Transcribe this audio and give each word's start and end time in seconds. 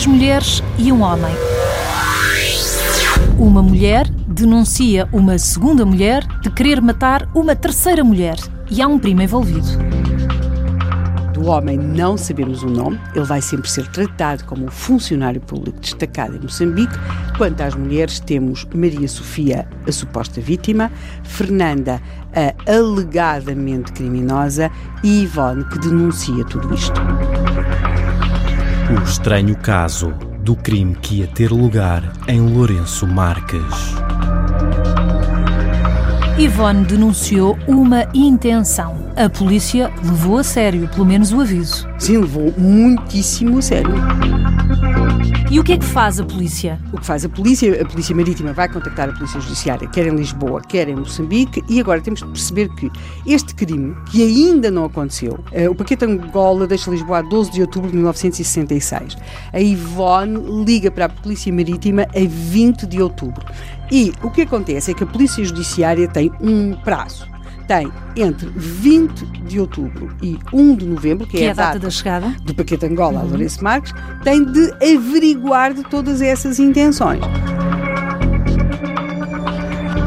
três 0.00 0.06
mulheres 0.06 0.62
e 0.78 0.90
um 0.90 1.02
homem. 1.02 1.34
Uma 3.38 3.62
mulher 3.62 4.08
denuncia 4.26 5.06
uma 5.12 5.38
segunda 5.38 5.84
mulher 5.84 6.26
de 6.40 6.50
querer 6.50 6.80
matar 6.80 7.28
uma 7.34 7.54
terceira 7.54 8.02
mulher 8.02 8.36
e 8.70 8.80
há 8.80 8.88
um 8.88 8.98
primo 8.98 9.20
envolvido. 9.20 9.66
Do 11.34 11.46
homem 11.46 11.76
não 11.76 12.16
sabemos 12.16 12.62
o 12.62 12.66
nome, 12.66 12.98
ele 13.14 13.24
vai 13.26 13.42
sempre 13.42 13.68
ser 13.68 13.86
tratado 13.88 14.44
como 14.44 14.64
um 14.64 14.70
funcionário 14.70 15.40
público 15.40 15.78
destacado 15.80 16.36
em 16.36 16.40
Moçambique. 16.40 16.94
Quanto 17.36 17.60
às 17.60 17.74
mulheres, 17.74 18.20
temos 18.20 18.66
Maria 18.74 19.08
Sofia, 19.08 19.68
a 19.86 19.92
suposta 19.92 20.40
vítima, 20.40 20.90
Fernanda, 21.24 22.00
a 22.34 22.72
alegadamente 22.72 23.92
criminosa, 23.92 24.70
e 25.02 25.24
Ivone, 25.24 25.64
que 25.64 25.78
denuncia 25.78 26.44
tudo 26.44 26.74
isto. 26.74 27.00
O 28.90 29.02
estranho 29.04 29.56
caso 29.56 30.08
do 30.40 30.56
crime 30.56 30.96
que 30.96 31.20
ia 31.20 31.28
ter 31.28 31.52
lugar 31.52 32.02
em 32.26 32.40
Lourenço 32.40 33.06
Marques. 33.06 33.94
Ivone 36.36 36.84
denunciou 36.84 37.56
uma 37.68 38.08
intenção. 38.12 39.09
A 39.16 39.28
polícia 39.28 39.92
levou 40.02 40.38
a 40.38 40.44
sério, 40.44 40.88
pelo 40.88 41.04
menos 41.04 41.32
o 41.32 41.40
aviso. 41.40 41.88
Sim, 41.98 42.18
levou 42.18 42.54
muitíssimo 42.56 43.58
a 43.58 43.62
sério. 43.62 43.94
E 45.50 45.58
o 45.58 45.64
que 45.64 45.72
é 45.72 45.78
que 45.78 45.84
faz 45.84 46.20
a 46.20 46.24
polícia? 46.24 46.78
O 46.92 46.98
que 46.98 47.04
faz 47.04 47.24
a 47.24 47.28
polícia? 47.28 47.82
A 47.82 47.84
Polícia 47.84 48.14
Marítima 48.14 48.52
vai 48.52 48.68
contactar 48.68 49.08
a 49.08 49.12
Polícia 49.12 49.40
Judiciária, 49.40 49.88
quer 49.88 50.06
em 50.06 50.14
Lisboa, 50.14 50.60
quer 50.60 50.88
em 50.88 50.94
Moçambique, 50.94 51.60
e 51.68 51.80
agora 51.80 52.00
temos 52.00 52.20
de 52.20 52.26
perceber 52.26 52.68
que 52.76 52.88
este 53.26 53.52
crime, 53.56 53.96
que 54.12 54.22
ainda 54.22 54.70
não 54.70 54.84
aconteceu, 54.84 55.40
eh, 55.50 55.68
o 55.68 55.74
paquete 55.74 56.04
Angola 56.04 56.68
deixa 56.68 56.88
Lisboa 56.88 57.18
a 57.18 57.22
12 57.22 57.50
de 57.50 57.62
outubro 57.62 57.90
de 57.90 57.96
1966. 57.96 59.16
A 59.52 59.60
Ivone 59.60 60.64
liga 60.64 60.88
para 60.88 61.06
a 61.06 61.08
Polícia 61.08 61.52
Marítima 61.52 62.02
a 62.02 62.28
20 62.28 62.86
de 62.86 63.02
outubro. 63.02 63.44
E 63.90 64.12
o 64.22 64.30
que 64.30 64.42
acontece 64.42 64.92
é 64.92 64.94
que 64.94 65.02
a 65.02 65.06
Polícia 65.06 65.44
Judiciária 65.44 66.06
tem 66.06 66.30
um 66.40 66.76
prazo 66.76 67.28
tem 67.70 67.88
entre 68.16 68.48
20 68.56 69.26
de 69.44 69.60
outubro 69.60 70.12
e 70.20 70.36
1 70.52 70.74
de 70.74 70.86
novembro, 70.86 71.24
que, 71.24 71.36
Que 71.36 71.44
é, 71.44 71.46
é 71.46 71.50
a 71.50 71.54
data 71.54 71.78
da 71.78 71.88
chegada? 71.88 72.34
do 72.42 72.52
paquete 72.52 72.84
Angola 72.84 73.20
a 73.20 73.22
Lourenço 73.22 73.62
Marques, 73.62 73.94
tem 74.24 74.44
de 74.44 74.72
averiguar 74.82 75.72
de 75.72 75.84
todas 75.84 76.20
essas 76.20 76.58
intenções. 76.58 77.22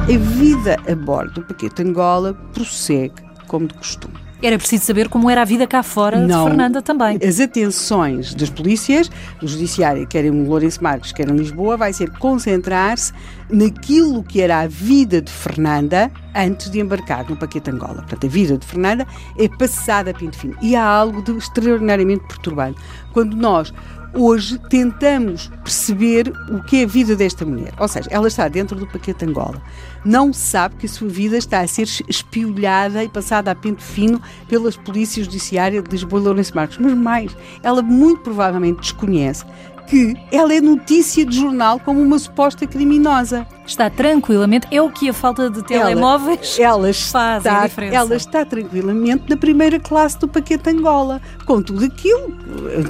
A 0.04 0.18
vida 0.18 0.78
a 0.86 0.94
bordo 0.94 1.36
do 1.36 1.44
paquete 1.44 1.82
Angola 1.84 2.34
prossegue 2.54 3.16
como 3.48 3.66
de 3.68 3.76
costume. 3.76 4.16
Era 4.44 4.58
preciso 4.58 4.84
saber 4.84 5.08
como 5.08 5.30
era 5.30 5.42
a 5.42 5.46
vida 5.46 5.66
cá 5.66 5.82
fora 5.82 6.20
de 6.28 6.34
Fernanda 6.34 6.82
também. 6.82 7.18
As 7.26 7.40
atenções 7.40 8.34
das 8.36 8.50
polícias, 8.50 9.10
do 9.40 9.48
Judiciário, 9.48 10.06
quer 10.06 10.26
em 10.26 10.46
Lourenço 10.46 10.84
Marques, 10.84 11.14
quer 11.14 11.30
em 11.30 11.36
Lisboa, 11.38 11.78
vai 11.78 11.94
ser 11.94 12.12
concentrar-se 12.18 13.14
naquilo 13.50 14.22
que 14.22 14.42
era 14.42 14.60
a 14.60 14.68
vida 14.68 15.22
de 15.22 15.32
Fernanda 15.32 16.12
antes 16.36 16.70
de 16.70 16.82
embarcar 16.82 17.30
no 17.30 17.38
paquete 17.38 17.72
Angola. 17.72 18.02
Portanto, 18.02 18.26
a 18.26 18.30
vida 18.30 18.58
de 18.58 18.66
Fernanda 18.66 19.08
é 19.40 19.48
passada 19.48 20.12
a 20.12 20.14
pinto 20.14 20.38
fino. 20.38 20.58
E 20.62 20.76
há 20.76 20.84
algo 20.84 21.22
de 21.22 21.32
extraordinariamente 21.38 22.26
perturbante. 22.28 22.78
Quando 23.14 23.38
nós 23.38 23.74
hoje 24.14 24.58
tentamos 24.70 25.48
perceber 25.64 26.32
o 26.50 26.64
que 26.64 26.78
é 26.78 26.84
a 26.84 26.88
vida 26.88 27.16
desta 27.16 27.46
mulher. 27.46 27.74
Ou 27.80 27.88
seja, 27.88 28.08
ela 28.12 28.28
está 28.28 28.48
dentro 28.48 28.76
do 28.76 28.88
paquete 28.88 29.26
Angola. 29.26 29.62
Não 30.06 30.32
sabe 30.32 30.76
que 30.76 30.86
a 30.86 30.90
sua 30.90 31.08
vida 31.08 31.38
está 31.38 31.62
a 31.62 31.68
ser 31.68 31.88
espiolhada 32.08 33.04
e 33.04 33.10
passada 33.10 33.52
a 33.52 33.56
pente 33.56 33.84
fino 33.84 34.22
pelas 34.48 34.76
polícias 34.76 35.26
judiciárias 35.26 35.84
de 35.84 35.90
Lisboa 35.90 36.22
e 36.22 36.26
Lourenço 36.26 36.56
Marcos. 36.56 36.78
Mas 36.78 36.94
mais, 36.94 37.36
ela 37.64 37.82
muito 37.82 38.22
provavelmente 38.22 38.82
desconhece 38.82 39.46
que 39.88 40.16
ela 40.32 40.54
é 40.54 40.62
notícia 40.62 41.26
de 41.26 41.36
jornal 41.36 41.80
como 41.80 42.02
uma 42.02 42.18
suposta 42.18 42.66
criminosa. 42.66 43.46
Está 43.66 43.90
tranquilamente. 43.90 44.68
É 44.72 44.82
o 44.82 44.90
que 44.92 45.08
a 45.10 45.14
falta 45.14 45.50
de 45.50 45.64
telemóveis 45.64 46.58
ela, 46.60 46.88
ela 46.88 46.94
faz 46.94 47.38
está, 47.46 47.62
a 47.62 47.68
diferença. 47.68 47.96
Ela 47.96 48.16
está 48.16 48.46
tranquilamente 48.46 49.24
na 49.30 49.38
primeira 49.38 49.80
classe 49.80 50.20
do 50.20 50.28
paquete 50.28 50.70
Angola, 50.70 51.22
com 51.46 51.62
tudo 51.62 51.86
aquilo 51.86 52.36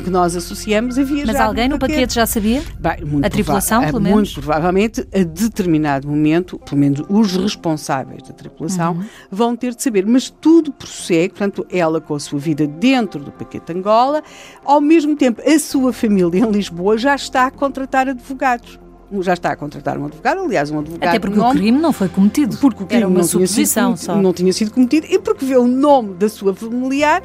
que 0.04 0.10
nós 0.10 0.36
associamos 0.36 0.98
a 0.98 1.04
viajar. 1.04 1.32
Mas 1.34 1.42
alguém 1.42 1.70
no 1.70 1.78
paquete 1.78 2.16
já 2.16 2.26
sabia? 2.26 2.64
Bem, 2.80 3.06
muito 3.06 3.26
A 3.26 3.30
tripulação, 3.30 3.82
pelo 3.82 4.00
muito 4.00 4.16
menos? 4.16 4.34
provavelmente, 4.34 5.08
a 5.14 5.24
determinado 5.24 6.08
momento, 6.08 6.58
pelo 6.60 6.82
menos 6.82 7.04
os 7.08 7.36
responsáveis 7.36 8.24
da 8.24 8.34
tripulação, 8.34 8.94
Uhum. 8.94 9.04
vão 9.32 9.56
ter 9.56 9.76
de 9.76 9.84
saber. 9.84 10.06
Mas 10.08 10.30
tudo 10.30 10.72
prossegue, 10.72 11.30
portanto, 11.30 11.66
ela 11.72 12.02
com 12.02 12.16
a 12.16 12.20
sua 12.20 12.40
vida 12.40 12.66
dentro 12.66 13.20
do 13.24 13.32
paquete 13.32 13.72
Angola, 13.72 14.24
ao 14.66 14.82
mesmo 14.82 15.16
tempo, 15.16 15.42
a 15.48 15.60
sua 15.60 15.94
família 15.94 16.40
em 16.40 16.52
Lisboa 16.52 16.98
já 16.98 17.14
está 17.16 17.46
a 17.46 17.52
contratar 17.52 18.08
advogados. 18.10 18.80
Já 19.22 19.34
está 19.34 19.52
a 19.52 19.56
contratar 19.56 19.98
um 19.98 20.06
advogado, 20.06 20.40
aliás, 20.42 20.72
um 20.72 20.80
advogado. 20.80 21.08
Até 21.10 21.20
porque 21.20 21.34
de 21.36 21.40
o 21.40 21.44
nome- 21.44 21.60
crime 21.60 21.78
não 21.80 21.94
foi 21.94 22.10
cometido. 22.10 22.58
porque 22.58 22.84
o 22.84 22.86
crime 22.88 23.02
Era 23.04 23.08
uma 23.10 23.20
não 23.20 23.28
tinha 23.28 23.46
sido 23.48 23.98
só. 23.98 24.16
não 24.16 24.34
tinha 24.34 24.52
sido 24.54 24.72
cometido 24.72 25.06
e 25.10 25.20
porque 25.20 25.46
vê 25.46 25.56
o 25.58 25.68
nome 25.68 26.14
da 26.16 26.28
sua 26.30 26.54
familiar, 26.56 27.22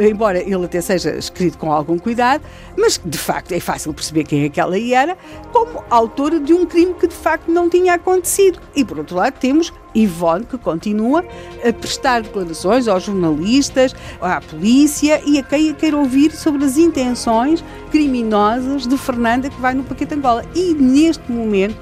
embora 0.00 0.38
ele 0.40 0.64
até 0.64 0.80
seja 0.80 1.10
escrito 1.16 1.58
com 1.58 1.72
algum 1.72 1.98
cuidado, 1.98 2.42
mas 2.76 3.00
de 3.04 3.18
facto 3.18 3.52
é 3.52 3.60
fácil 3.60 3.92
perceber 3.94 4.24
quem 4.24 4.44
é 4.44 4.48
que 4.48 4.60
ela 4.60 4.78
era, 4.78 5.16
como 5.52 5.82
autora 5.88 6.40
de 6.40 6.52
um 6.52 6.66
crime 6.66 6.94
que 6.94 7.06
de 7.06 7.14
facto 7.14 7.50
não 7.50 7.68
tinha 7.68 7.94
acontecido. 7.94 8.60
E 8.74 8.84
por 8.84 8.98
outro 8.98 9.16
lado 9.16 9.34
temos 9.38 9.72
Ivone, 9.94 10.44
que 10.44 10.58
continua 10.58 11.24
a 11.66 11.72
prestar 11.72 12.22
declarações 12.22 12.86
aos 12.88 13.04
jornalistas, 13.04 13.94
à 14.20 14.40
polícia 14.40 15.20
e 15.24 15.38
a 15.38 15.42
quem 15.42 15.70
a 15.70 15.74
queira 15.74 15.96
ouvir 15.96 16.32
sobre 16.32 16.64
as 16.64 16.76
intenções 16.76 17.64
criminosas 17.90 18.86
de 18.86 18.96
Fernanda 18.96 19.48
que 19.48 19.60
vai 19.60 19.74
no 19.74 19.84
paquete 19.84 20.14
Angola. 20.14 20.44
E 20.54 20.74
neste 20.74 21.30
momento 21.30 21.76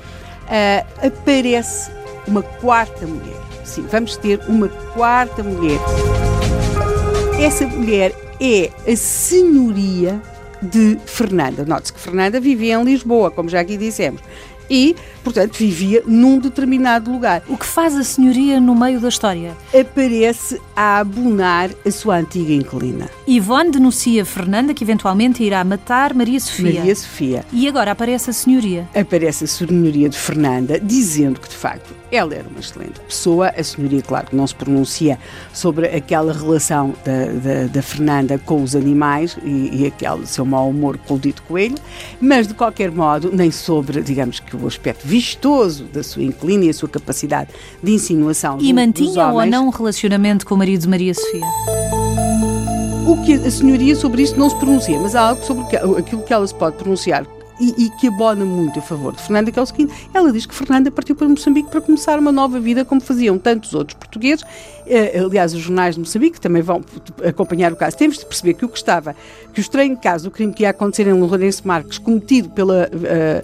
ah, 0.48 0.84
aparece 1.04 1.90
uma 2.26 2.42
quarta 2.42 3.06
mulher. 3.06 3.40
Sim, 3.64 3.86
vamos 3.90 4.16
ter 4.16 4.40
uma 4.48 4.68
quarta 4.68 5.42
mulher. 5.42 5.80
Essa 7.38 7.66
mulher 7.66 8.14
é 8.40 8.70
a 8.90 8.96
senhoria 8.96 10.20
de 10.62 10.98
Fernanda. 11.04 11.66
Note-se 11.66 11.92
que 11.92 12.00
Fernanda 12.00 12.40
vivia 12.40 12.74
em 12.74 12.82
Lisboa, 12.82 13.30
como 13.30 13.48
já 13.48 13.60
aqui 13.60 13.76
dissemos. 13.76 14.22
E, 14.70 14.96
portanto, 15.22 15.56
vivia 15.56 16.02
num 16.06 16.38
determinado 16.38 17.10
lugar. 17.10 17.42
O 17.48 17.56
que 17.56 17.66
faz 17.66 17.96
a 17.96 18.04
senhoria 18.04 18.60
no 18.60 18.74
meio 18.74 19.00
da 19.00 19.08
história? 19.08 19.56
Aparece 19.78 20.60
a 20.74 20.98
abonar 20.98 21.70
a 21.84 21.90
sua 21.90 22.16
antiga 22.18 22.52
inquilina, 22.52 23.08
Ivone 23.26 23.70
denuncia 23.70 24.24
Fernanda 24.24 24.72
que 24.72 24.84
eventualmente 24.84 25.42
irá 25.42 25.62
matar 25.64 26.14
Maria 26.14 26.38
Sofia. 26.38 26.78
Maria 26.78 26.94
Sofia. 26.94 27.44
E 27.52 27.66
agora 27.66 27.90
aparece 27.90 28.30
a 28.30 28.32
senhoria. 28.32 28.88
aparece 28.94 29.44
a 29.44 29.46
senhoria 29.46 30.08
de 30.08 30.16
Fernanda, 30.16 30.78
dizendo 30.78 31.40
que, 31.40 31.48
de 31.48 31.54
facto, 31.54 31.94
ela 32.10 32.34
era 32.34 32.48
uma 32.48 32.60
excelente 32.60 33.00
pessoa. 33.00 33.48
A 33.48 33.62
senhoria, 33.62 34.02
claro, 34.02 34.28
que 34.28 34.36
não 34.36 34.46
se 34.46 34.54
pronuncia 34.54 35.18
sobre 35.52 35.86
aquela 35.86 36.32
relação 36.32 36.94
da, 37.04 37.26
da, 37.26 37.66
da 37.66 37.82
Fernanda 37.82 38.38
com 38.38 38.62
os 38.62 38.76
animais 38.76 39.36
e, 39.42 39.82
e 39.82 39.86
aquele 39.86 40.26
seu 40.26 40.44
mau 40.44 40.70
humor 40.70 40.98
com 40.98 41.14
o 41.14 41.18
dito 41.18 41.42
coelho, 41.42 41.76
mas, 42.20 42.46
de 42.46 42.54
qualquer 42.54 42.90
modo, 42.90 43.30
nem 43.32 43.50
sobre, 43.50 44.00
digamos 44.02 44.40
que, 44.40 44.55
o 44.64 44.68
aspecto 44.68 45.06
vistoso 45.06 45.84
da 45.84 46.02
sua 46.02 46.22
inclina 46.22 46.64
e 46.64 46.68
a 46.70 46.74
sua 46.74 46.88
capacidade 46.88 47.50
de 47.82 47.92
insinuação 47.92 48.58
E 48.60 48.68
do- 48.68 48.74
mantinha 48.74 49.26
ou 49.28 49.44
não 49.46 49.66
um 49.66 49.70
relacionamento 49.70 50.46
com 50.46 50.54
o 50.54 50.58
marido 50.58 50.80
de 50.82 50.88
Maria 50.88 51.14
Sofia? 51.14 51.46
O 53.06 53.22
que 53.24 53.34
a 53.34 53.50
senhoria 53.50 53.94
sobre 53.94 54.22
isso 54.22 54.36
não 54.38 54.50
se 54.50 54.56
pronuncia, 54.56 54.98
mas 55.00 55.14
há 55.14 55.28
algo 55.28 55.44
sobre 55.44 55.76
aquilo 55.98 56.22
que 56.22 56.32
ela 56.32 56.46
se 56.46 56.54
pode 56.54 56.76
pronunciar 56.76 57.24
e, 57.60 57.86
e 57.86 57.90
que 57.90 58.08
abona 58.08 58.44
muito 58.44 58.78
a 58.78 58.82
favor 58.82 59.14
de 59.14 59.22
Fernanda, 59.22 59.50
que 59.50 59.58
é 59.58 59.62
o 59.62 59.66
seguinte: 59.66 59.92
ela 60.12 60.32
diz 60.32 60.46
que 60.46 60.54
Fernanda 60.54 60.90
partiu 60.90 61.14
para 61.14 61.28
Moçambique 61.28 61.70
para 61.70 61.80
começar 61.80 62.18
uma 62.18 62.32
nova 62.32 62.58
vida, 62.60 62.84
como 62.84 63.00
faziam 63.00 63.38
tantos 63.38 63.74
outros 63.74 63.98
portugueses. 63.98 64.44
Eh, 64.86 65.18
aliás, 65.18 65.52
os 65.52 65.60
jornais 65.60 65.96
de 65.96 66.00
Moçambique 66.00 66.40
também 66.40 66.62
vão 66.62 66.80
acompanhar 67.26 67.72
o 67.72 67.76
caso. 67.76 67.96
Temos 67.96 68.18
de 68.18 68.24
perceber 68.24 68.54
que 68.54 68.64
o 68.64 68.68
que 68.68 68.78
estava, 68.78 69.16
que 69.52 69.58
o 69.58 69.62
estranho 69.62 69.96
caso, 69.96 70.28
o 70.28 70.30
crime 70.30 70.52
que 70.52 70.62
ia 70.62 70.70
acontecer 70.70 71.08
em 71.08 71.12
Lourenço 71.12 71.66
Marques, 71.66 71.98
cometido 71.98 72.50
pela 72.50 72.88
eh, 73.04 73.42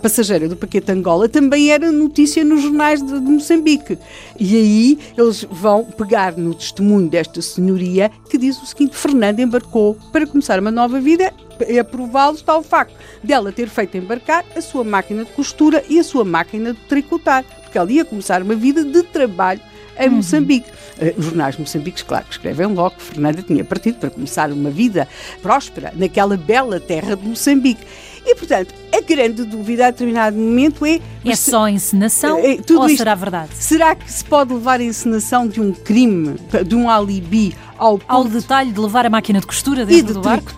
passageira 0.00 0.48
do 0.48 0.56
paquete 0.56 0.92
Angola, 0.92 1.28
também 1.28 1.70
era 1.72 1.90
notícia 1.90 2.44
nos 2.44 2.62
jornais 2.62 3.02
de, 3.02 3.12
de 3.12 3.30
Moçambique. 3.30 3.98
E 4.38 4.56
aí 4.56 4.98
eles 5.16 5.44
vão 5.50 5.84
pegar 5.84 6.36
no 6.36 6.54
testemunho 6.54 7.08
desta 7.08 7.42
senhoria 7.42 8.10
que 8.30 8.38
diz 8.38 8.60
o 8.62 8.66
seguinte: 8.66 8.96
Fernanda 8.96 9.42
embarcou 9.42 9.96
para 10.12 10.26
começar 10.26 10.60
uma 10.60 10.70
nova 10.70 11.00
vida 11.00 11.32
e 11.68 11.78
aprová-lo 11.78 12.36
está 12.36 12.56
o 12.56 12.62
facto 12.62 12.94
dela 13.22 13.52
ter 13.52 13.68
feito 13.68 13.96
embarcar 13.96 14.44
a 14.56 14.60
sua 14.60 14.84
máquina 14.84 15.24
de 15.24 15.32
costura 15.32 15.84
e 15.88 15.98
a 15.98 16.04
sua 16.04 16.24
máquina 16.24 16.72
de 16.72 16.80
tricotar, 16.80 17.44
porque 17.62 17.78
ela 17.78 17.90
ia 17.90 18.04
começar 18.04 18.42
uma 18.42 18.54
vida 18.54 18.84
de 18.84 19.02
trabalho 19.02 19.60
em 19.98 20.08
Moçambique. 20.08 20.70
Eh, 20.98 21.14
Os 21.16 21.24
jornais 21.26 21.56
moçambiques, 21.56 22.02
claro, 22.02 22.26
escrevem 22.30 22.66
logo 22.68 22.96
que 22.96 23.02
Fernanda 23.02 23.42
tinha 23.42 23.64
partido 23.64 23.98
para 23.98 24.10
começar 24.10 24.50
uma 24.52 24.70
vida 24.70 25.08
próspera 25.42 25.92
naquela 25.96 26.36
bela 26.36 26.78
terra 26.80 27.16
de 27.16 27.26
Moçambique. 27.26 27.82
E, 28.26 28.34
portanto, 28.36 28.72
a 28.90 29.00
grande 29.02 29.44
dúvida 29.44 29.86
a 29.86 29.90
determinado 29.90 30.34
momento 30.36 30.86
é... 30.86 30.98
É 31.24 31.36
só 31.36 31.68
encenação 31.68 32.38
É, 32.38 32.56
tudo 32.56 32.80
ou 32.80 32.86
isto- 32.86 32.96
será 32.98 33.14
verdade? 33.14 33.50
Será 33.54 33.94
que 33.94 34.10
se 34.10 34.24
pode 34.24 34.54
levar 34.54 34.80
a 34.80 34.82
encenação 34.82 35.46
de 35.46 35.60
um 35.60 35.72
crime, 35.74 36.34
de 36.66 36.74
um 36.74 36.88
alibi, 36.88 37.54
ao 37.76 38.00
Ao 38.08 38.22
ponto 38.22 38.32
detalhe 38.32 38.72
de 38.72 38.80
levar 38.80 39.04
a 39.04 39.10
máquina 39.10 39.40
de 39.40 39.46
costura 39.46 39.82
e 39.82 39.86
dentro 39.86 40.06
de 40.06 40.12
do 40.14 40.20
barco? 40.22 40.52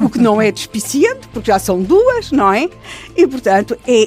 o 0.00 0.08
que 0.10 0.18
não 0.18 0.40
é 0.40 0.52
despiciente, 0.52 1.26
porque 1.32 1.50
já 1.50 1.58
são 1.58 1.82
duas, 1.82 2.30
não 2.30 2.52
é? 2.52 2.68
E, 3.16 3.26
portanto, 3.26 3.76
é 3.86 4.06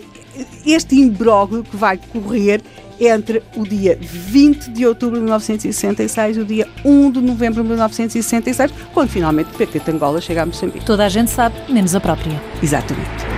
este 0.66 0.95
imbróglio 0.95 1.63
que 1.63 1.75
vai 1.75 2.00
correr 2.12 2.62
entre 3.00 3.42
o 3.56 3.63
dia 3.63 3.98
20 4.00 4.69
de 4.69 4.86
outubro 4.86 5.16
de 5.16 5.24
1966 5.24 6.38
e 6.38 6.39
o 6.39 6.45
dia 6.45 6.68
1 6.86 7.12
de 7.12 7.22
novembro 7.22 7.63
de 7.63 7.69
1966, 7.69 8.72
quando 8.94 9.10
finalmente 9.10 9.50
o 9.54 9.57
PT 9.57 9.80
de 9.80 9.92
Angola 9.92 10.22
chega 10.22 10.44
a 10.44 10.45
Moçambique. 10.45 10.86
Toda 10.86 11.06
a 11.06 11.10
gente 11.10 11.31
sabe, 11.31 11.56
menos 11.72 11.95
a 11.95 12.00
própria. 12.00 12.39
Exatamente. 12.62 13.31